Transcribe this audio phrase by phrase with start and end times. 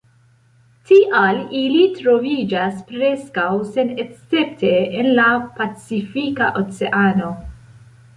[0.91, 4.71] Tial ili troviĝas preskaŭ senescepte
[5.03, 5.27] en la
[5.61, 7.29] Pacifika Oceano.